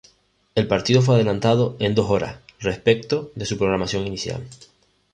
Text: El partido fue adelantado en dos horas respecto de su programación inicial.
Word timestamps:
El 0.55 0.67
partido 0.67 1.03
fue 1.03 1.13
adelantado 1.13 1.75
en 1.77 1.93
dos 1.93 2.09
horas 2.09 2.39
respecto 2.59 3.29
de 3.35 3.45
su 3.45 3.59
programación 3.59 4.07
inicial. 4.07 4.41